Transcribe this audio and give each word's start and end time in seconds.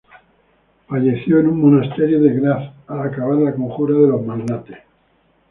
Falleció 0.87 1.37
en 1.37 1.45
un 1.45 1.61
monasterio 1.61 2.19
de 2.21 2.33
Graz 2.33 2.73
al 2.87 3.01
acabar 3.01 3.37
la 3.37 3.53
Conjura 3.53 3.93
de 3.99 4.07
los 4.07 4.25
Magnates. 4.25 4.79